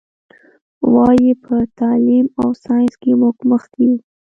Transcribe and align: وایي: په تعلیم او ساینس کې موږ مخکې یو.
وایي: 0.93 1.31
په 1.43 1.55
تعلیم 1.79 2.25
او 2.41 2.49
ساینس 2.63 2.93
کې 3.01 3.11
موږ 3.21 3.35
مخکې 3.51 3.81
یو. 3.89 3.95